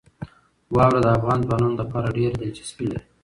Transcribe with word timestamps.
واوره 0.75 0.99
د 1.03 1.07
افغان 1.17 1.39
ځوانانو 1.45 1.79
لپاره 1.81 2.15
ډېره 2.17 2.35
دلچسپي 2.41 2.85
لري. 2.91 3.05